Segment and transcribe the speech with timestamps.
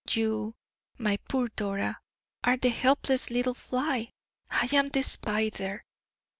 [0.09, 0.55] You,
[0.97, 1.99] my poor Dora,
[2.43, 4.09] are the helpless little fly,
[4.49, 5.85] I am the spider.